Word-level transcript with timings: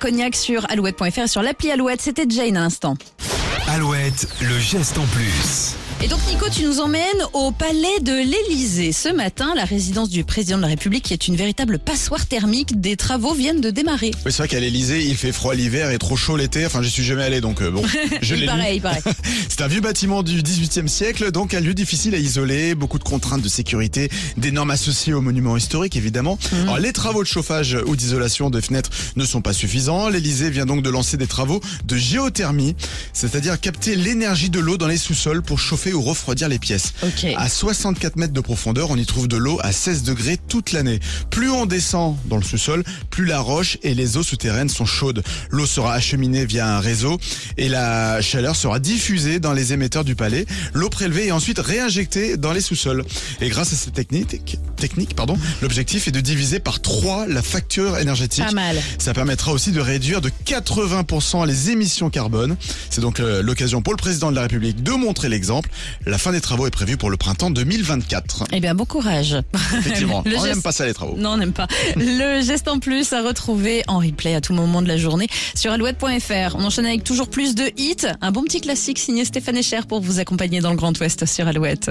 Cognac 0.00 0.34
sur 0.36 0.64
alouette.fr 0.70 1.18
et 1.18 1.28
sur 1.28 1.42
l'appli 1.42 1.70
Alouette. 1.70 2.00
C'était 2.00 2.24
Jane 2.26 2.56
à 2.56 2.60
l'instant. 2.60 2.94
Alouette, 3.72 4.28
le 4.42 4.58
geste 4.58 4.98
en 4.98 5.06
plus. 5.06 5.76
Et 6.04 6.08
donc 6.08 6.18
Nico, 6.28 6.46
tu 6.50 6.64
nous 6.64 6.80
emmènes 6.80 7.04
au 7.32 7.52
palais 7.52 8.00
de 8.00 8.12
l'Élysée. 8.12 8.90
Ce 8.90 9.08
matin, 9.08 9.54
la 9.54 9.64
résidence 9.64 10.08
du 10.10 10.24
président 10.24 10.56
de 10.56 10.62
la 10.62 10.68
République 10.68 11.04
qui 11.04 11.12
est 11.12 11.28
une 11.28 11.36
véritable 11.36 11.78
passoire 11.78 12.26
thermique. 12.26 12.80
Des 12.80 12.96
travaux 12.96 13.34
viennent 13.34 13.60
de 13.60 13.70
démarrer. 13.70 14.10
Oui, 14.26 14.32
c'est 14.32 14.38
vrai 14.38 14.48
qu'à 14.48 14.58
l'Elysée, 14.58 15.04
il 15.04 15.16
fait 15.16 15.30
froid 15.30 15.54
l'hiver 15.54 15.92
et 15.92 15.98
trop 15.98 16.16
chaud 16.16 16.36
l'été. 16.36 16.66
Enfin, 16.66 16.82
j'y 16.82 16.90
suis 16.90 17.04
jamais 17.04 17.22
allé, 17.22 17.40
donc 17.40 17.62
euh, 17.62 17.70
bon, 17.70 17.84
je 18.20 18.34
l'ai 18.34 18.40
lu. 18.40 18.46
pareil, 18.46 18.80
pareil. 18.80 19.00
C'est 19.48 19.60
un 19.60 19.68
vieux 19.68 19.80
bâtiment 19.80 20.24
du 20.24 20.42
18e 20.42 20.88
siècle, 20.88 21.30
donc 21.30 21.54
un 21.54 21.60
lieu 21.60 21.72
difficile 21.72 22.16
à 22.16 22.18
isoler, 22.18 22.74
beaucoup 22.74 22.98
de 22.98 23.04
contraintes 23.04 23.42
de 23.42 23.48
sécurité, 23.48 24.10
des 24.36 24.50
normes 24.50 24.72
associées 24.72 25.14
aux 25.14 25.20
monuments 25.20 25.56
historiques, 25.56 25.94
évidemment. 25.94 26.36
Mhm. 26.50 26.62
Alors, 26.62 26.78
les 26.78 26.92
travaux 26.92 27.22
de 27.22 27.28
chauffage 27.28 27.78
ou 27.86 27.94
d'isolation 27.94 28.50
des 28.50 28.60
fenêtres 28.60 28.90
ne 29.14 29.24
sont 29.24 29.40
pas 29.40 29.52
suffisants. 29.52 30.08
L'Elysée 30.08 30.50
vient 30.50 30.66
donc 30.66 30.82
de 30.82 30.90
lancer 30.90 31.16
des 31.16 31.28
travaux 31.28 31.60
de 31.84 31.96
géothermie, 31.96 32.74
c'est-à-dire 33.12 33.60
capter 33.62 33.94
l'énergie 33.94 34.50
de 34.50 34.58
l'eau 34.58 34.76
dans 34.76 34.88
les 34.88 34.96
sous-sols 34.96 35.40
pour 35.40 35.60
chauffer 35.60 35.92
ou 35.92 36.02
refroidir 36.02 36.48
les 36.48 36.58
pièces. 36.58 36.94
Ok. 37.04 37.26
À 37.36 37.48
64 37.48 38.16
mètres 38.16 38.32
de 38.32 38.40
profondeur, 38.40 38.90
on 38.90 38.96
y 38.96 39.06
trouve 39.06 39.28
de 39.28 39.36
l'eau 39.36 39.58
à 39.62 39.70
16 39.70 40.02
degrés 40.02 40.36
toute 40.48 40.72
l'année. 40.72 40.98
Plus 41.30 41.48
on 41.48 41.64
descend 41.64 42.16
dans 42.26 42.36
le 42.36 42.42
sous-sol, 42.42 42.82
plus 43.10 43.24
la 43.24 43.38
roche 43.38 43.78
et 43.84 43.94
les 43.94 44.16
eaux 44.16 44.24
souterraines 44.24 44.68
sont 44.68 44.84
chaudes. 44.84 45.22
L'eau 45.50 45.64
sera 45.64 45.94
acheminée 45.94 46.44
via 46.44 46.76
un 46.76 46.80
réseau 46.80 47.20
et 47.56 47.68
la 47.68 48.20
chaleur 48.20 48.56
sera 48.56 48.80
diffusée 48.80 49.38
dans 49.38 49.52
les 49.52 49.72
émetteurs 49.72 50.04
du 50.04 50.16
palais. 50.16 50.44
L'eau 50.74 50.88
prélevée 50.88 51.28
est 51.28 51.32
ensuite 51.32 51.60
réinjectée 51.60 52.36
dans 52.36 52.52
les 52.52 52.60
sous-sols. 52.60 53.04
Et 53.40 53.48
grâce 53.48 53.72
à 53.72 53.76
cette 53.76 53.94
technique, 53.94 54.58
technique 54.76 55.14
pardon, 55.14 55.38
l'objectif 55.62 56.08
est 56.08 56.12
de 56.12 56.20
diviser 56.20 56.58
par 56.58 56.80
3 56.80 57.28
la 57.28 57.42
facture 57.42 57.96
énergétique. 57.98 58.44
Pas 58.44 58.50
mal. 58.50 58.76
Ça 58.98 59.14
permettra 59.14 59.52
aussi 59.52 59.70
de 59.70 59.80
réduire 59.80 60.20
de 60.20 60.30
80% 60.46 61.46
les 61.46 61.70
émissions 61.70 62.10
carbone. 62.10 62.56
C'est 62.90 63.00
donc 63.00 63.20
euh, 63.20 63.40
l'occasion 63.52 63.82
pour 63.82 63.92
le 63.92 63.98
président 63.98 64.30
de 64.30 64.36
la 64.36 64.42
République 64.42 64.82
de 64.82 64.92
montrer 64.92 65.28
l'exemple. 65.28 65.68
La 66.06 66.16
fin 66.16 66.32
des 66.32 66.40
travaux 66.40 66.66
est 66.66 66.70
prévue 66.70 66.96
pour 66.96 67.10
le 67.10 67.16
printemps 67.18 67.50
2024. 67.50 68.44
Eh 68.52 68.60
bien, 68.60 68.74
bon 68.74 68.86
courage. 68.86 69.36
Effectivement, 69.78 70.22
Le 70.24 70.32
on 70.36 70.40
geste- 70.42 70.46
n'aime 70.54 70.62
pas 70.62 70.72
ça 70.72 70.86
les 70.86 70.94
travaux. 70.94 71.16
Non, 71.18 71.30
on 71.32 71.36
n'aime 71.36 71.52
pas. 71.52 71.66
Le 71.96 72.40
geste 72.42 72.66
en 72.68 72.78
plus 72.78 73.12
à 73.12 73.20
retrouver 73.22 73.82
en 73.88 73.98
replay 73.98 74.34
à 74.34 74.40
tout 74.40 74.54
moment 74.54 74.80
de 74.80 74.88
la 74.88 74.96
journée 74.96 75.28
sur 75.54 75.70
alouette.fr. 75.70 76.56
On 76.56 76.64
enchaîne 76.64 76.86
avec 76.86 77.04
toujours 77.04 77.28
plus 77.28 77.54
de 77.54 77.64
hits. 77.76 78.06
Un 78.22 78.32
bon 78.32 78.42
petit 78.44 78.62
classique 78.62 78.98
signé 78.98 79.24
Stéphane 79.26 79.56
Echer 79.58 79.80
pour 79.86 80.00
vous 80.00 80.18
accompagner 80.18 80.60
dans 80.60 80.70
le 80.70 80.76
Grand 80.76 80.98
Ouest 80.98 81.26
sur 81.26 81.46
Alouette. 81.46 81.90